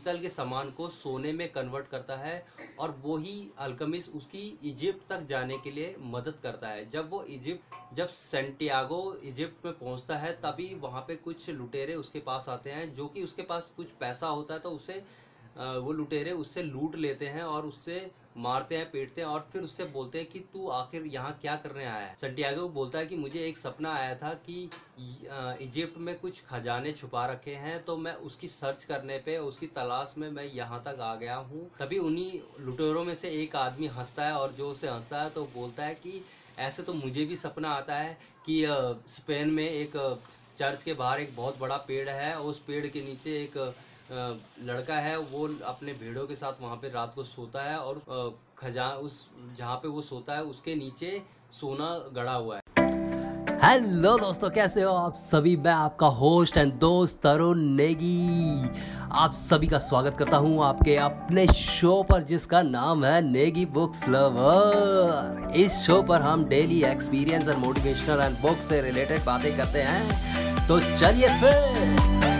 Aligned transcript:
पीतल 0.00 0.18
के 0.18 0.28
सामान 0.30 0.70
को 0.70 0.88
सोने 0.88 1.32
में 1.32 1.50
कन्वर्ट 1.52 1.86
करता 1.86 2.16
है 2.16 2.44
और 2.78 2.90
वो 3.02 3.16
ही 3.18 3.50
अल्कमिस 3.58 4.08
उसकी 4.08 4.42
इजिप्ट 4.64 5.08
तक 5.08 5.24
जाने 5.28 5.58
के 5.58 5.70
लिए 5.70 5.94
मदद 6.02 6.38
करता 6.42 6.68
है। 6.68 6.88
जब 6.90 7.10
वो 7.10 7.22
इजिप्ट 7.24 7.94
जब 7.94 8.08
सेंटियागो 8.08 9.02
इजिप्ट 9.24 9.66
में 9.66 9.74
पहुँचता 9.74 10.16
है, 10.16 10.32
तभी 10.34 10.74
वहाँ 10.74 11.00
पे 11.08 11.16
कुछ 11.16 11.48
लुटेरे 11.50 11.94
उसके 11.94 12.20
पास 12.20 12.48
आते 12.48 12.70
हैं, 12.70 12.92
जो 12.94 13.06
कि 13.06 13.22
उसके 13.24 13.42
पास 13.42 13.72
कुछ 13.76 13.90
पैसा 14.00 14.26
होता 14.26 14.54
है 14.54 14.60
तो 14.60 14.70
उसे 14.70 15.02
वो 15.60 15.92
लुटेरे 15.92 16.32
उससे 16.32 16.62
लूट 16.62 16.96
लेते 16.96 17.26
हैं 17.28 17.42
और 17.44 17.66
उससे 17.66 18.10
मारते 18.36 18.76
हैं, 18.76 18.90
पीटते 18.90 19.20
हैं 19.20 19.28
और 19.28 19.48
फिर 19.52 19.62
उससे 19.62 19.84
बोलते 19.84 20.18
हैं 20.18 20.26
कि 20.28 20.38
तू 20.52 20.68
आखिर 20.70 21.06
यहाँ 21.06 21.36
क्या 21.40 21.54
करने 21.56 21.84
आया 21.84 21.94
है? 21.96 22.14
सन्टियागो 22.16 22.68
बोलता 22.68 22.98
है 22.98 23.06
कि 23.06 23.16
मुझे 23.16 23.40
एक 23.40 23.58
सपना 23.58 23.92
आया 23.94 24.14
था 24.14 24.32
कि 24.46 24.70
इजिप्ट 25.64 25.98
में 25.98 26.18
कुछ 26.18 26.42
खजाने 26.44 26.92
छुपा 26.92 27.26
रखे 27.26 27.54
हैं 27.56 27.82
तो 27.84 27.96
मैं 27.96 28.14
उसकी 28.14 28.48
सर्च 28.48 28.84
करने 28.84 29.18
पे, 29.18 29.36
उसकी 29.38 29.66
तलाश 29.68 30.14
में 30.18 30.30
मैं 30.30 30.44
यहाँ 30.46 30.82
तक 30.86 31.00
आ 31.00 31.14
गया 31.14 31.36
हूँ। 31.36 31.68
तभी 31.80 31.98
उन्हीं 31.98 32.40
लुटेरों 32.60 33.04
में 33.04 33.14
से 33.14 33.30
एक 33.42 33.56
आदमी 33.56 33.86
हंसता 33.88 34.26
है 34.26 34.32
और 34.32 34.52
जो 34.52 34.70
उसे 34.70 34.88
हंसता 34.88 35.22
है 35.22 35.30
तो 35.30 35.44
बोलता 35.54 35.84
है 35.84 35.94
कि 35.96 36.22
ऐसे 36.58 36.82
तो 36.82 36.94
मुझे 36.94 37.24
भी 37.24 37.36
सपना 37.36 37.70
आता 37.72 37.94
है 37.94 38.18
कि 38.46 38.64
स्पेन 39.08 39.50
में 39.50 39.68
एक 39.68 39.96
चर्च 40.56 40.82
के 40.82 40.94
बाहर 40.94 41.20
एक 41.20 41.36
बहुत 41.36 41.58
बड़ा 41.58 41.76
पेड़ 41.86 42.08
है 42.08 42.38
उस 42.40 42.58
पेड़ 42.60 42.86
के 42.86 43.00
नीचे 43.02 43.42
एक 43.42 43.56
लड़का 44.12 44.94
है, 44.94 45.16
वो 45.18 45.48
अपने 45.66 45.92
भेड़ों 45.92 46.26
के 46.26 46.36
साथ 46.36 46.62
वहाँ 46.62 46.76
पे 46.76 46.88
रात 46.88 47.12
को 47.14 47.24
सोता 47.24 47.62
है 47.62 47.76
और 47.78 48.02
खजा, 48.58 48.88
उस, 48.88 49.28
जहाँ 49.58 49.76
पे 49.76 49.88
वो 49.88 50.00
सोता 50.02 50.34
है, 50.34 50.42
उसके 50.42 50.74
नीचे 50.74 51.22
सोना 51.52 51.94
गड़ा 52.14 52.32
हुआ 52.32 52.56
है। 52.56 52.62
हेलो 53.64 54.16
दोस्तों, 54.18 54.50
कैसे 54.50 54.82
हो 54.82 54.92
आप 54.92 55.14
सभी? 55.14 55.56
मैं 55.56 55.72
आपका 55.72 56.06
होस्ट 56.06 56.56
एंड 56.56 56.72
दोस्त 56.72 57.20
तरुण 57.22 57.58
नेगी। 57.58 58.70
आप 59.12 59.32
सभी 59.32 59.66
का 59.66 59.78
स्वागत 59.78 60.16
करता 60.18 60.36
हूँ 60.36 60.64
आपके 60.64 60.96
अपने 60.96 61.46
शो 61.46 62.02
पर, 62.02 62.22
जिसका 62.22 62.62
नाम 62.62 63.04
है 63.04 63.20
नेगी 63.22 63.66
बुक्स 63.66 64.08
लवर। 64.08 65.52
इस 65.56 65.78
शो 65.78 66.02
पर 66.02 66.22
हम 66.22 66.44
daily 66.44 66.82
experience 66.84 67.48
and 67.48 67.58
motivational 67.58 68.20
and 68.20 68.36
book 68.38 68.56
से 68.58 68.80
रिलेटेड 68.82 69.24
बातें 69.24 69.56
करते 69.56 69.82
हैं। 69.82 70.66
तो 70.68 70.80
चलिए 70.96 71.28
फिर। 71.40 72.39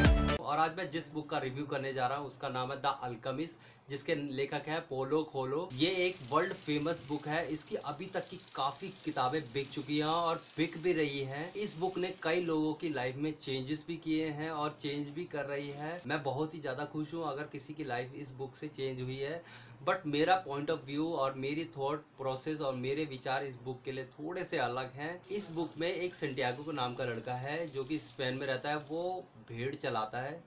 और 0.50 0.58
आज 0.58 0.76
मैं 0.76 0.88
जिस 0.90 1.12
बुक 1.12 1.28
का 1.30 1.38
रिव्यू 1.38 1.64
करने 1.64 1.92
जा 1.92 2.06
रहा 2.06 2.18
हूँ, 2.18 2.26
उसका 2.26 2.48
नाम 2.48 2.70
है 2.72 2.76
द 2.76 2.94
अल्कमिस 3.02 3.50
जिसके 3.90 4.14
लेखक 4.14 4.68
है 4.68 4.78
पोलो 4.80 5.22
खोलो। 5.22 5.68
ये 5.74 5.90
एक 6.06 6.18
वर्ल्ड 6.30 6.52
फ़ेमस 6.54 7.02
बुक 7.08 7.26
है। 7.28 7.46
इसकी 7.48 7.76
अभी 7.76 8.06
तक 8.06 8.28
की 8.28 8.40
काफ़ी 8.54 8.88
किताबें 9.04 9.40
बिक 9.52 9.68
चुकी 9.70 9.98
हैं 9.98 10.04
और 10.06 10.42
बिक 10.56 10.76
भी 10.82 10.92
रही 10.92 11.20
हैं। 11.24 11.52
इस 11.54 11.76
बुक 11.78 11.98
ने 11.98 12.14
कई 12.22 12.40
लोगों 12.40 12.74
की 12.74 12.88
लाइफ 12.88 13.16
में 13.16 13.32
चेंजेस 13.32 13.84
भी 13.88 13.96
किए 13.96 14.28
हैं 14.30 14.50
और 14.50 14.76
चेंज 14.80 15.08
भी 15.08 15.24
कर 15.24 15.44
रही 15.44 15.70
है। 15.70 16.00
मैं 16.06 16.22
बहुत 16.22 16.54
ही 16.54 16.60
ज़्यादा 16.60 16.84
खुश 16.84 17.14
हूँ 17.14 17.26
अगर 17.28 17.48
किसी 17.52 17.74
की 17.74 17.84
लाइफ 17.84 18.14
इस 18.16 18.30
बुक 18.32 18.56
से 18.56 18.68
चेंज 18.68 19.00
हुई 19.00 19.18
है। 19.18 19.42
बट 19.86 20.06
मेरा 20.06 20.34
पॉइंट 20.36 20.70
ऑफ़ 20.70 20.80
व्यू 20.86 21.06
और 21.14 21.34
मेरी 21.34 21.64
थॉट 21.76 22.02
प्रोसेस 22.18 22.60
और 22.60 22.74
मेरे 22.76 23.04
विचार 23.04 23.44
इस 23.44 23.56
बुक 23.64 23.80
के 23.84 23.92
लिए 23.92 24.04
थोड़े 24.14 24.44
से 24.44 24.58
अलग 24.58 24.92
हैं। 24.94 25.20
इस 25.30 25.50
बुक 25.50 25.78
में 25.78 25.88
एक 25.88 26.14
सेंटियागो 26.14 26.72
नाम 26.72 26.94
का 26.94 27.04
लड़का 27.04 27.34
है, 27.34 27.66
जो 27.68 27.84
कि 27.84 27.98
स्पेन 27.98 28.34
में 28.34 28.46
रहता 28.46 28.70
है। 28.70 28.76
वो 28.90 29.24
भेड़ 29.48 29.74
चलाता 29.74 30.20
है। 30.20 30.39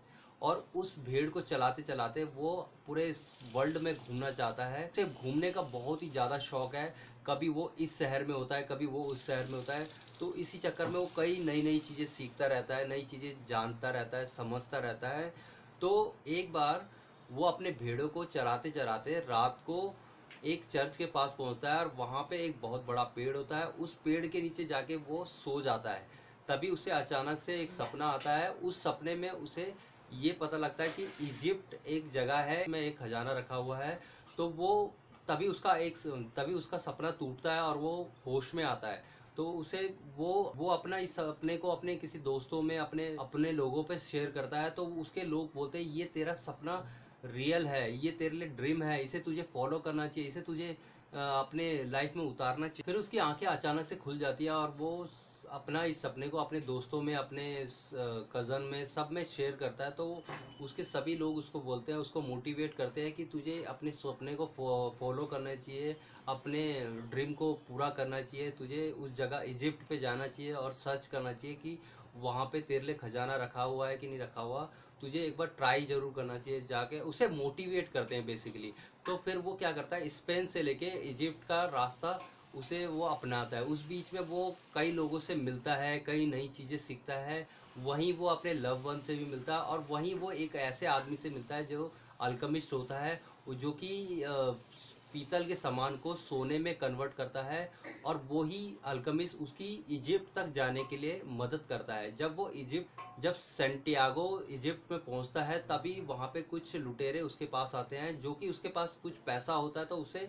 और 0.44 0.66
उस 0.76 0.96
भेड़ 1.00 1.30
को 1.30 1.42
चलाते 1.42 1.82
चलाते 1.82 2.24
वो 2.36 2.52
पूरे 2.88 3.12
वर्ल्ड 3.54 3.78
में 3.78 3.96
घूमना 3.96 4.32
चाहता 4.32 4.66
है। 4.66 4.88
उसे 4.88 5.06
घूमने 5.06 5.52
का 5.52 5.62
बहुत 5.62 6.04
ही 6.04 6.10
ज़्यादा 6.10 6.38
शौक 6.40 6.76
है। 6.76 6.94
कभी 7.28 7.50
वो 7.50 7.72
इस 7.80 7.98
शहर 8.00 8.24
में 8.24 8.34
होता 8.36 8.56
है, 8.56 8.64
कभी 8.64 8.86
वो 8.86 9.04
उस 9.04 9.26
शहर 9.28 9.46
में 9.46 9.54
होता 9.54 9.74
है। 9.74 9.88
तो 10.20 10.34
इसी 10.36 10.58
चक्कर 10.58 10.88
में 10.88 11.00
वो 11.00 11.10
कई 11.18 11.38
नई 11.46 11.62
नई 11.62 11.80
चीज़ें 11.80 12.06
सीखता 12.06 12.48
रहता 12.48 12.76
है, 12.76 12.88
नई 12.90 13.04
चीज़ें 13.04 13.46
जानता 13.48 13.90
रहता 13.90 14.18
है, 14.18 14.26
समझता 14.28 14.80
रहता 14.80 15.10
है। 15.10 15.34
तो 15.82 16.16
एक 16.30 16.52
बार 16.54 16.86
वो 17.30 17.46
अपने 17.46 17.72
भेड़ों 17.74 18.08
को 18.08 18.24
चराते 18.26 18.70
चराते 18.72 19.14
रात 19.20 19.60
को 19.66 19.94
एक 20.46 20.66
चर्च 20.66 20.96
के 20.96 21.06
पास 21.06 21.36
पहुँचता 21.38 21.74
है 21.74 21.80
और 21.80 21.94
वहाँ 21.98 22.22
पे 22.30 22.38
एक 22.46 22.60
बहुत 22.62 22.86
बड़ा 22.86 23.04
पेड़ 23.16 23.36
होता 23.36 23.58
है। 23.58 23.68
उस 23.68 23.94
पेड़ 24.06 24.26
के 24.28 24.42
नीचे 24.42 24.64
जाके 24.66 24.96
वो 25.10 25.24
सो 25.26 25.62
जाता 25.62 25.92
है। 25.92 26.08
तभी 26.48 26.70
उसे 26.70 26.92
अचानक 26.92 27.40
से 27.40 27.60
एक 27.62 27.72
सपना 27.72 28.08
आता 28.08 28.32
है। 28.32 28.50
उस 28.52 28.82
सपने 28.84 29.16
में 29.16 29.30
उसे 29.30 29.74
ये 30.22 30.32
पता 30.32 30.58
लगता 30.58 30.84
है 30.84 30.90
कि 30.90 31.04
इजिप्ट 31.22 31.74
एक 31.88 32.10
जगह 32.12 32.38
है, 32.42 32.66
में 32.70 32.80
एक 32.82 32.98
खजाना 33.00 33.34
रखा 33.34 33.56
हुआ 33.56 33.78
है 33.78 34.00
तो 34.38 34.48
वो 34.52 34.94
तभी 35.28 35.48
उसका 35.48 35.76
एक 35.78 35.98
तभी 36.38 36.54
उसका 36.54 36.78
सपना 36.80 37.12
टूटता 37.20 37.54
है 37.54 37.62
और 37.62 37.78
वो 37.78 37.92
होश 38.26 38.54
में 38.56 38.64
आता 38.64 38.88
है। 38.88 39.04
तो 39.38 39.46
उसे 39.52 39.80
वो 40.18 40.32
वो 40.56 40.70
अपना 40.70 40.98
इस 40.98 41.16
सपने 41.16 41.56
को 41.58 41.70
अपने 41.70 41.96
किसी 41.96 42.20
दोस्तों 42.22 42.62
में, 42.62 42.78
अपने 42.78 43.06
अपने 43.20 43.52
लोगों 43.52 43.84
पे 43.84 43.98
शेयर 44.00 44.32
करता 44.32 44.62
है 44.62 44.70
तो 44.70 44.86
उसके 45.02 45.24
लोग 45.24 45.50
बोलते 45.56 45.78
हैं, 45.78 45.86
ये 45.86 46.06
तेरा 46.06 46.34
सपना 46.36 46.76
रियल 47.26 47.68
है, 47.68 48.06
ये 48.06 48.12
तेरे 48.12 48.36
लिए 48.36 48.48
ड्रीम 48.50 48.84
है, 48.84 49.04
इसे 49.04 49.20
तुझे 49.20 49.42
फॉलो 49.54 49.80
करना 49.80 50.08
चाहिए, 50.08 50.30
इसे 50.30 50.42
तुझे 50.42 50.70
अपने 51.14 51.84
लाइफ 51.86 52.16
में 52.16 52.24
उतारना 52.24 52.68
चाहिए। 52.68 52.84
फिर 52.86 52.96
उसकी 52.96 53.18
आँखें 53.20 53.46
अचानक 53.48 53.86
से 53.86 53.96
खुल 53.96 54.20
जाती 54.20 54.46
है 54.46 54.52
और 54.52 54.76
वो 54.78 55.08
अपना 55.54 55.84
इस 55.86 56.02
सपने 56.02 56.28
को 56.28 56.38
अपने 56.38 56.60
दोस्तों 56.62 57.02
में, 57.02 57.14
अपने 57.16 57.44
कज़न 58.36 58.62
में, 58.72 58.86
सब 58.86 59.10
में 59.12 59.24
शेयर 59.26 59.56
करता 59.56 59.86
है 59.86 59.92
तो 59.92 60.24
उसके 60.62 60.84
सभी 60.84 61.16
लोग 61.16 61.38
उसको 61.38 61.60
बोलते 61.62 61.92
हैं, 61.92 62.00
उसको 62.00 62.22
मोटिवेट 62.22 62.74
करते 62.76 63.02
हैं 63.02 63.12
कि 63.14 63.26
तुझे 63.32 63.64
अपने 63.70 63.92
सपने 63.94 64.36
को 64.36 64.46
फॉलो 65.00 65.26
करना 65.26 65.56
चाहिए, 65.56 65.96
अपने 66.30 66.64
ड्रीम 67.12 67.34
को 67.34 67.54
पूरा 67.68 67.90
करना 67.92 68.22
चाहिए, 68.22 68.50
तुझे 68.52 68.90
उस 68.92 69.16
जगह 69.18 69.44
इजिप्ट 69.48 69.88
पे 69.90 69.98
जाना 70.00 70.28
चाहिए 70.28 70.54
और 70.56 70.72
सर्च 70.74 71.06
करना 71.08 71.34
चाहिए 71.34 71.56
कि 71.58 71.78
वहाँ 72.18 72.46
पे 72.46 72.62
तेरे 72.62 72.86
लिए 72.86 72.96
खजाना 72.96 73.36
रखा 73.38 73.64
हुआ 73.64 73.88
है 73.90 73.98
कि 73.98 74.08
नहीं 74.08 74.20
रखा 74.20 74.42
हुआ, 74.42 74.70
तुझे 75.02 75.20
एक 75.20 75.38
बार 75.38 75.48
ट्राई 75.58 75.86
ज़रूर 75.86 76.14
करना 76.16 76.38
चाहिए, 76.38 76.62
जाके 76.64 77.00
उसे 77.02 77.28
मोटिवेट 77.30 77.92
करते 77.94 78.16
हैं 78.16 78.26
बेसिकली 78.26 78.74
तो 79.06 79.16
फिर 79.26 79.38
वो 79.38 79.54
क्या 79.56 79.72
करता 79.72 79.98
है 79.98 80.10
स्पेन 80.12 80.48
से 80.48 80.62
लेके 80.64 80.86
इजिप्ट 81.10 81.48
का 81.48 81.64
रास्ता 81.74 82.20
उसे 82.56 82.86
वो 82.88 83.06
अपनाता 83.06 83.58
है। 83.58 83.64
उस 83.66 83.86
बीच 83.88 84.14
में 84.14 84.22
वो 84.22 84.56
कई 84.76 84.92
लोगों 84.92 85.20
से 85.20 85.36
मिलता 85.36 85.76
है, 85.76 85.98
कई 86.00 86.26
नई 86.26 86.48
चीज़ें 86.48 86.78
सीखता 86.78 87.14
है। 87.22 87.48
वहीं 87.80 88.14
वो 88.14 88.28
अपने 88.28 88.54
लव 88.54 88.82
वन 88.82 89.00
से 89.02 89.16
भी 89.16 89.26
मिलता 89.26 89.56
है 89.56 89.62
और 89.62 89.86
वहीं 89.90 90.14
वो 90.16 90.32
एक 90.32 90.56
ऐसे 90.56 90.86
आदमी 90.88 91.16
से 91.18 91.30
मिलता 91.30 91.56
है 91.56 91.66
जो 91.66 91.92
अल्कमिस्ट 92.22 92.74
होता 92.74 93.00
है, 93.00 93.22
जो 93.50 93.72
कि 93.74 94.24
पीतल 95.14 95.44
के 95.46 95.56
सामान 95.56 95.96
को 95.98 96.14
सोने 96.16 96.58
में 96.60 96.74
कन्वर्ट 96.78 97.14
करता 97.14 97.42
है 97.42 97.72
और 98.06 98.18
वो 98.30 98.44
ही 98.44 98.62
अल्कमिस्ट 98.86 99.42
उसकी 99.42 99.68
इजिप्ट 99.90 100.34
तक 100.36 100.52
जाने 100.52 100.84
के 100.84 100.98
लिए 100.98 101.22
मदद 101.32 101.66
करता 101.70 101.96
है। 101.96 102.16
जब 102.16 102.36
वो 102.36 102.50
इजिप्ट 102.52 103.22
जब 103.22 103.34
सेंटियागो 103.34 104.26
इजिप्ट 104.50 104.92
में 104.92 105.00
पहुँचता 105.02 105.44
है, 105.44 105.60
तभी 105.62 106.00
वहाँ 106.08 106.28
पे 106.28 106.42
कुछ 106.44 106.76
लुटेरे 106.76 107.22
उसके 107.22 107.46
पास 107.48 107.76
आते 107.76 107.98
हैं, 107.98 108.20
जो 108.20 108.34
कि 108.34 108.50
उसके 108.50 108.70
पास 108.70 108.98
कुछ 109.04 109.18
पैसा 109.26 109.54
होता 109.54 109.80
है 109.80 109.86
तो 109.86 109.98
उसे 109.98 110.28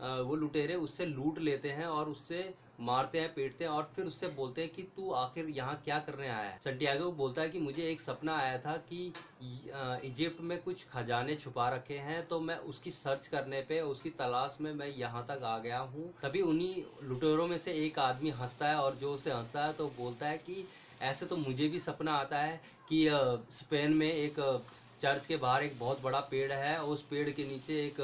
वो 0.00 0.36
लुटेरे 0.36 0.74
उससे 0.76 1.06
लूट 1.06 1.38
लेते 1.40 1.70
हैं 1.70 1.86
और 1.86 2.08
उससे 2.08 2.52
मारते 2.80 3.20
हैं, 3.20 3.32
पीटते 3.34 3.64
हैं 3.64 3.70
और 3.70 3.90
फिर 3.96 4.04
उससे 4.04 4.28
बोलते 4.28 4.60
हैं 4.60 4.70
कि 4.70 4.82
तू 4.96 5.10
आखिर 5.12 5.48
यहाँ 5.48 5.80
क्या 5.84 5.98
करने 5.98 6.28
आया 6.28 6.36
है? 6.40 6.56
संटियागो 6.60 7.10
बोलता 7.12 7.42
है 7.42 7.48
कि 7.50 7.58
मुझे 7.58 7.82
एक 7.82 8.00
सपना 8.00 8.36
आया 8.36 8.56
था 8.58 8.76
कि 8.88 9.12
इजिप्ट 10.08 10.40
में 10.40 10.56
कुछ 10.62 10.84
खजाने 10.88 11.34
छुपा 11.34 11.68
रखे 11.68 11.98
हैं 11.98 12.26
तो 12.28 12.40
मैं 12.40 12.56
उसकी 12.56 12.90
सर्च 12.90 13.26
करने 13.26 13.60
पे, 13.60 13.80
उसकी 13.82 14.10
तलाश 14.10 14.56
में 14.60 14.72
मैं 14.74 14.88
यहाँ 14.88 15.24
तक 15.28 15.44
आ 15.44 15.56
गया 15.58 15.78
हूँ। 15.78 16.08
तभी 16.22 16.40
उन्हीं 16.42 16.82
लुटेरों 17.02 17.46
में 17.48 17.58
से 17.58 17.72
एक 17.84 17.98
आदमी 17.98 18.30
हंसता 18.32 18.68
है 18.68 18.76
और 18.76 18.94
जो 18.94 19.12
उसे 19.12 19.32
हंसता 19.32 19.64
है 19.64 19.72
तो 19.72 19.86
बोलता 19.98 20.26
है 20.26 20.38
कि 20.38 20.66
ऐसे 21.02 21.26
तो 21.26 21.36
मुझे 21.36 21.68
भी 21.68 21.78
सपना 21.80 22.14
आता 22.14 22.38
है 22.38 22.60
कि 22.90 23.06
स्पेन 23.52 23.94
में 23.94 24.12
एक 24.12 24.40
चर्च 25.00 25.26
के 25.26 25.36
बाहर 25.36 25.62
एक 25.62 25.78
बहुत 25.78 26.02
बड़ा 26.02 26.20
पेड़ 26.20 26.52
है, 26.52 26.82
उस 26.82 27.02
पेड़ 27.02 27.30
के 27.30 27.44
नीचे 27.44 27.74
एक 27.86 28.00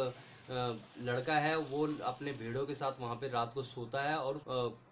लड़का 0.51 1.34
है, 1.34 1.57
वो 1.57 1.87
अपने 2.05 2.33
भेड़ों 2.33 2.65
के 2.67 2.75
साथ 2.75 3.01
वहाँ 3.01 3.15
पे 3.15 3.29
रात 3.29 3.55
को 3.55 3.62
सोता 3.62 4.03
है 4.03 4.17
और 4.17 4.41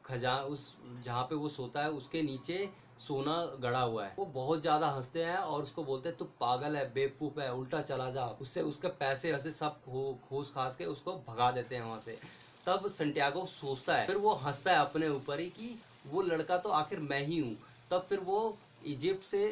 खजा, 0.04 0.36
उस, 0.36 0.76
जहाँ 1.04 1.22
पे 1.24 1.34
वो 1.34 1.48
सोता 1.48 1.82
है, 1.82 1.90
उसके 1.90 2.22
नीचे 2.22 2.68
सोना 2.98 3.34
गड़ा 3.60 3.80
हुआ 3.80 4.04
है। 4.04 4.14
वो 4.18 4.24
बहुत 4.26 4.60
ज़्यादा 4.60 4.88
हँसते 4.88 5.24
हैं 5.24 5.36
और 5.36 5.62
उसको 5.62 5.84
बोलते 5.84 6.08
हैं, 6.08 6.18
तू 6.18 6.24
पागल 6.40 6.76
है, 6.76 6.84
बेवकूफ़ 6.94 7.40
है, 7.40 7.52
उल्टा 7.54 7.80
चला 7.82 8.10
जा। 8.10 8.26
उससे 8.40 8.62
उसके 8.62 8.88
पैसे 8.88 9.32
वैसे 9.32 9.52
सब 9.52 9.80
खोस 10.28 10.52
खास 10.54 10.76
के 10.76 10.84
उसको 10.84 11.12
भगा 11.28 11.50
देते 11.50 11.76
हैं 11.76 11.82
वहाँ 11.82 12.00
से। 12.00 12.18
तब 12.66 12.88
संटियागो 12.88 13.44
सोचता 13.46 13.96
है, 13.96 14.06
फिर 14.06 14.16
वो 14.16 14.34
हंसता 14.34 14.72
है 14.72 14.78
अपने 14.78 15.08
ऊपर 15.08 15.40
ही 15.40 15.46
कि, 15.46 15.78
वो 16.06 16.22
लड़का 16.22 16.58
तो 16.58 16.70
आखिर 16.70 17.00
मैं 17.00 17.20
ही 17.26 17.38
हूँ। 17.38 17.56
तब 17.90 18.06
फिर 18.08 18.20
वो 18.20 18.56
इजिप्ट 18.86 19.24
से 19.24 19.46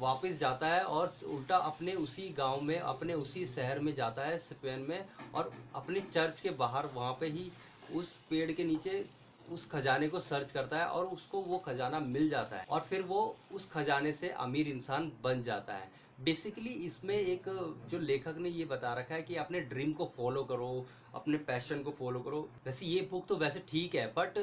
वापस 0.00 0.38
जाता 0.38 0.68
है 0.68 0.82
और 0.82 1.12
उल्टा 1.26 1.56
अपने 1.56 1.92
उसी 1.94 2.28
गाँव 2.38 2.60
में, 2.60 2.78
अपने 2.78 3.14
उसी 3.14 3.46
शहर 3.46 3.80
में 3.80 3.94
जाता 3.94 4.22
है, 4.22 4.38
स्पेन 4.38 4.86
में, 4.88 5.04
और 5.34 5.52
अपने 5.74 6.00
चर्च 6.02 6.40
के 6.40 6.50
बाहर, 6.52 6.86
वहाँ 6.94 7.12
पे 7.20 7.26
ही 7.28 7.50
उस 7.94 8.16
पेड़ 8.30 8.50
के 8.52 8.64
नीचे 8.64 9.04
उस 9.52 9.68
खजाने 9.70 10.08
को 10.08 10.20
सर्च 10.20 10.50
करता 10.50 10.78
है 10.78 10.86
और 10.86 11.06
उसको 11.06 11.40
वो 11.40 11.58
खजाना 11.58 11.98
मिल 12.00 12.28
जाता 12.30 12.56
है 12.56 12.66
और 12.70 12.80
फिर 12.80 13.02
वो 13.02 13.36
उस 13.52 13.68
खजाने 13.70 14.12
से 14.12 14.28
अमीर 14.30 14.68
इंसान 14.68 15.10
बन 15.24 15.42
जाता 15.42 15.74
है। 15.74 15.88
बेसिकली 16.20 16.70
इसमें 16.86 17.14
एक 17.14 17.48
जो 17.90 17.98
लेखक 17.98 18.36
ने 18.38 18.48
ये 18.48 18.64
बता 18.64 18.92
रखा 18.94 19.14
है 19.14 19.22
कि 19.22 19.36
अपने 19.36 19.60
ड्रीम 19.62 19.92
को 19.92 20.10
फॉलो 20.16 20.44
करो, 20.44 20.86
अपने 21.14 21.38
पैशन 21.38 21.82
को 21.82 21.90
फॉलो 21.90 22.20
करो। 22.20 22.48
वैसे 22.66 22.86
ये 22.86 23.00
बुक 23.10 23.26
तो 23.26 23.36
वैसे 23.36 23.62
ठीक 23.68 23.94
है, 23.94 24.06
बट 24.08 24.38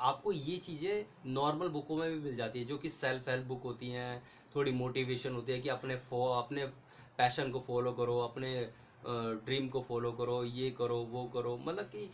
आपको 0.00 0.32
ये 0.32 0.56
चीज़ें 0.58 1.32
नॉर्मल 1.32 1.68
बुकों 1.68 1.96
में 1.96 2.10
भी 2.10 2.18
मिल 2.20 2.36
जाती 2.36 2.58
है, 2.58 2.64
जो 2.64 2.78
कि 2.78 2.90
सेल्फ 2.90 3.28
हेल्प 3.28 3.46
बुक 3.46 3.62
होती 3.64 3.88
हैं 3.88 4.22
थोड़ी 4.54 4.72
मोटिवेशन 4.72 5.34
होती 5.34 5.52
है 5.52 5.60
कि 5.60 5.68
अपने 5.70 5.96
फो 6.10 6.24
अपने 6.32 6.66
पैशन 7.18 7.50
को 7.50 7.60
फॉलो 7.66 7.92
करो, 7.92 8.18
अपने 8.20 8.50
ड्रीम 9.46 9.68
को 9.68 9.80
फॉलो 9.82 10.12
करो, 10.12 10.42
ये 10.44 10.70
करो, 10.72 10.96
वो 11.10 11.24
करो। 11.34 11.56
मतलब 11.58 11.84
कि 11.86 12.10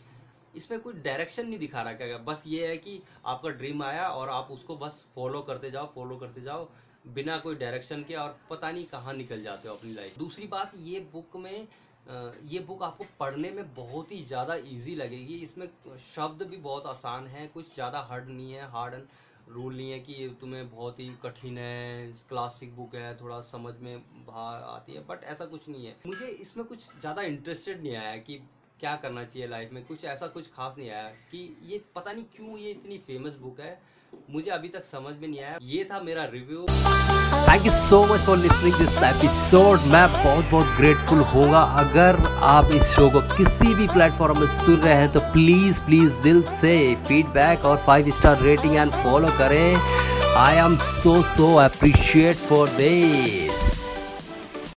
इसमें 0.55 0.79
कोई 0.81 0.93
डायरेक्शन 0.95 1.47
नहीं 1.47 1.59
दिखा 1.59 1.81
रहा 1.81 1.93
क्या 1.95 2.17
बस 2.25 2.43
ये 2.47 2.67
है 2.67 2.77
कि 2.77 3.01
आपका 3.25 3.49
ड्रीम 3.51 3.83
आया 3.83 4.07
और 4.09 4.29
आप 4.29 4.47
उसको 4.51 4.75
बस 4.77 5.05
फॉलो 5.15 5.41
करते 5.41 5.71
जाओ 5.71 5.91
फॉलो 5.95 6.15
करते 6.17 6.41
जाओ, 6.41 6.67
बिना 7.07 7.37
कोई 7.39 7.55
डायरेक्शन 7.57 8.03
के 8.03 8.15
और 8.15 8.37
पता 8.49 8.71
नहीं 8.71 8.85
कहाँ 8.87 9.13
निकल 9.13 9.43
जाते 9.43 9.69
हो 9.69 9.75
अपनी 9.75 9.93
लाइफ 9.93 10.17
दूसरी 10.19 10.47
बात, 10.47 10.71
ये 10.77 10.99
बुक 11.13 11.37
में 11.37 11.67
ये 12.49 12.59
बुक 12.61 12.83
आपको 12.83 13.05
पढ़ने 13.19 13.49
में 13.51 13.73
बहुत 13.75 14.11
ही 14.11 14.23
ज़्यादा 14.25 14.55
इजी 14.67 14.95
लगेगी। 14.95 15.35
इसमें 15.43 15.67
शब्द 16.05 16.41
भी 16.43 16.57
बहुत 16.59 16.85
आसान 16.87 17.27
है, 17.27 17.47
कुछ 17.47 17.73
ज़्यादा 17.73 17.99
हार्ड 18.01 18.29
नहीं 18.29 18.53
है 18.53 18.69
हार्ड 18.71 18.95
रूल 19.51 19.75
नहीं 19.75 19.91
है 19.91 19.99
कि 19.99 20.13
ये 20.13 20.27
तुम्हें 20.41 20.69
बहुत 20.69 20.99
ही 20.99 21.07
कठिन 21.23 21.57
है 21.57 22.07
क्लासिक 22.29 22.75
बुक 22.75 22.95
है, 22.95 23.15
थोड़ा 23.17 23.39
समझ 23.41 23.73
में 23.81 23.97
बाहर 24.27 24.63
आती 24.65 24.93
है 24.93 25.05
बट 25.07 25.23
ऐसा 25.23 25.45
कुछ 25.45 25.67
नहीं 25.69 25.85
है। 25.85 25.95
मुझे 26.07 26.27
इसमें 26.27 26.65
कुछ 26.65 26.99
ज़्यादा 26.99 27.21
इंटरेस्टेड 27.23 27.81
नहीं 27.83 27.95
आया 27.95 28.15
कि 28.19 28.39
क्या 28.81 28.93
करना 29.01 29.23
चाहिए 29.23 29.47
लाइफ 29.47 29.69
में? 29.73 29.83
कुछ 29.85 30.03
ऐसा 30.05 30.27
कुछ 30.27 30.45
खास 30.47 30.75
नहीं 30.77 30.89
आया 30.89 31.07
कि 31.31 31.39
ये 31.63 31.81
पता 31.95 32.11
नहीं 32.11 32.23
क्यों 32.35 32.57
ये 32.57 32.69
इतनी 32.71 32.97
फ़ेमस 33.07 33.35
बुक 33.41 33.59
है। 33.59 33.77
मुझे 34.31 34.49
अभी 34.51 34.69
तक 34.69 34.83
समझ 34.85 35.13
में 35.21 35.27
नहीं 35.27 35.39
आया। 35.39 35.57
ये 35.63 35.83
था 35.91 35.99
मेरा 36.01 36.23
review 36.31 36.65
thank 37.49 37.65
you 37.65 37.71
so 37.71 38.01
much 38.05 38.19
for 38.25 38.37
listening 38.37 38.75
this 38.75 38.97
episode 39.03 39.85
मैं 39.93 40.07
बहुत 40.13 40.45
बहुत 40.45 40.75
ग्रेटफुल 40.77 41.19
होगा। 41.33 41.61
अगर 41.83 42.19
आप 42.47 42.71
इस 42.73 42.83
शो 42.95 43.09
को 43.09 43.21
किसी 43.37 43.73
भी 43.73 43.87
प्लेटफॉर्म 43.87 44.39
में 44.39 44.47
सुन 44.55 44.75
रहे 44.77 44.95
हैं 44.95 45.11
तो 45.11 45.19
प्लीज़ 45.33 45.81
प्लीज़ 45.81 46.15
दिल 46.23 46.41
से 46.51 46.73
फीडबैक 47.07 47.65
और 47.65 47.77
five 47.87 48.09
star 48.19 48.41
rating 48.41 48.75
and 48.75 48.91
follow 49.03 49.37
करें। 49.37 49.75
I 50.37 50.55
am 50.65 50.77
so 50.91 51.21
so 51.29 51.55
appreciate 51.59 52.35
for 52.49 52.69
this 52.77 53.60